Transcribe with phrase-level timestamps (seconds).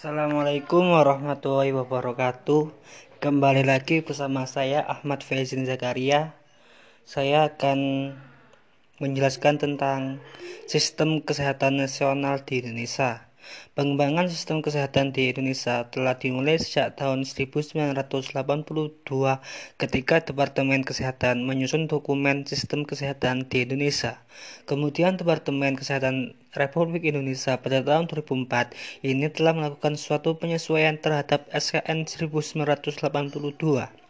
[0.00, 2.72] Assalamualaikum warahmatullahi wabarakatuh.
[3.20, 6.32] Kembali lagi bersama saya Ahmad Faizin Zakaria.
[7.04, 8.08] Saya akan
[8.96, 10.24] menjelaskan tentang
[10.64, 13.28] sistem kesehatan nasional di Indonesia
[13.78, 17.94] Pengembangan sistem kesehatan di Indonesia telah dimulai sejak tahun 1982
[19.80, 24.20] ketika Departemen Kesehatan menyusun dokumen sistem kesehatan di Indonesia.
[24.68, 28.74] Kemudian Departemen Kesehatan Republik Indonesia pada tahun 2004
[29.06, 34.09] ini telah melakukan suatu penyesuaian terhadap SKN 1982.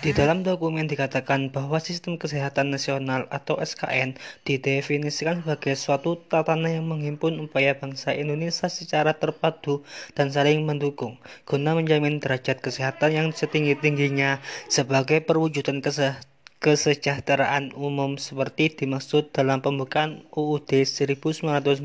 [0.00, 4.16] Di dalam dokumen dikatakan bahwa sistem kesehatan nasional atau SKN
[4.48, 9.84] didefinisikan sebagai suatu tatanan yang menghimpun upaya bangsa Indonesia secara terpadu
[10.16, 14.40] dan saling mendukung guna menjamin derajat kesehatan yang setinggi-tingginya
[14.72, 16.24] sebagai perwujudan kesehatan
[16.60, 21.80] kesejahteraan umum seperti dimaksud dalam pembukaan UUD 1945.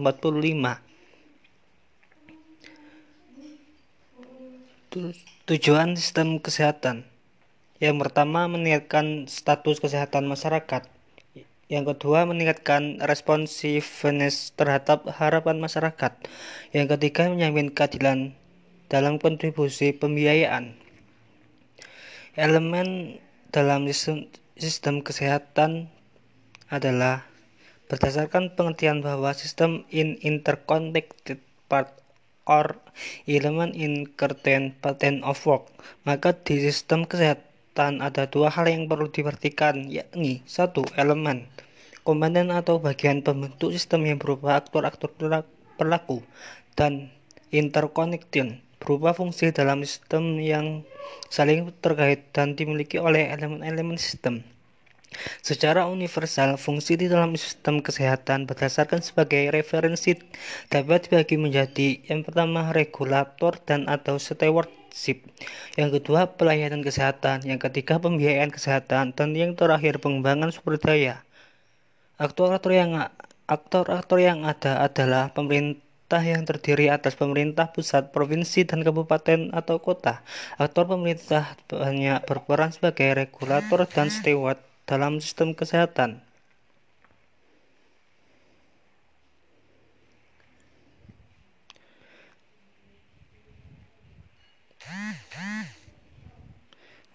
[5.47, 7.14] Tujuan sistem kesehatan
[7.83, 10.87] yang pertama, meningkatkan status kesehatan masyarakat.
[11.67, 16.15] Yang kedua, meningkatkan responsiveness terhadap harapan masyarakat.
[16.71, 18.31] Yang ketiga, menjamin keadilan
[18.87, 20.77] dalam kontribusi pembiayaan.
[22.39, 23.19] Elemen
[23.51, 25.91] dalam sistem, sistem kesehatan
[26.71, 27.27] adalah
[27.91, 31.91] berdasarkan pengertian bahwa sistem in interconnected part
[32.47, 32.79] or
[33.27, 35.67] element in certain pattern of work.
[36.07, 41.45] Maka di sistem kesehatan dan ada dua hal yang perlu diperhatikan, yakni satu elemen
[42.05, 45.09] komponen atau bagian pembentuk sistem yang berupa aktor-aktor
[45.75, 46.21] perlaku
[46.77, 47.09] dan
[47.49, 50.85] interconnection berupa fungsi dalam sistem yang
[51.33, 54.45] saling terkait dan dimiliki oleh elemen-elemen sistem.
[55.41, 60.13] Secara universal, fungsi di dalam sistem kesehatan berdasarkan sebagai referensi
[60.69, 64.21] dapat dibagi menjadi yang pertama regulator dan atau
[64.95, 65.27] stewardship,
[65.75, 71.21] yang kedua pelayanan kesehatan, yang ketiga pembiayaan kesehatan, dan yang terakhir pengembangan sumber daya.
[72.15, 73.11] Aktor-aktor yang
[73.45, 80.23] aktor-aktor yang ada adalah pemerintah yang terdiri atas pemerintah pusat, provinsi, dan kabupaten atau kota.
[80.57, 84.57] Aktor pemerintah banyak berperan sebagai regulator dan steward
[84.89, 86.24] dalam sistem kesehatan.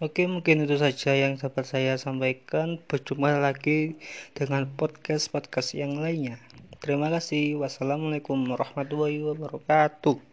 [0.00, 2.80] Oke, mungkin itu saja yang dapat saya sampaikan.
[2.88, 4.00] Berjumpa lagi
[4.32, 6.40] dengan podcast-podcast yang lainnya.
[6.80, 7.60] Terima kasih.
[7.60, 10.29] Wassalamualaikum warahmatullahi wabarakatuh.